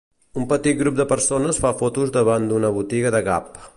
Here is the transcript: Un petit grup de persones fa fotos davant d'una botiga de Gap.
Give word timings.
Un 0.43 0.45
petit 0.53 0.79
grup 0.79 0.95
de 0.99 1.05
persones 1.11 1.61
fa 1.65 1.73
fotos 1.83 2.15
davant 2.17 2.49
d'una 2.53 2.73
botiga 2.79 3.13
de 3.19 3.21
Gap. 3.29 3.63